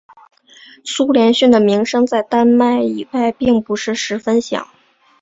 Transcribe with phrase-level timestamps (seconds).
[0.83, 4.67] 苏连逊的名声在丹麦以外并不是十分响。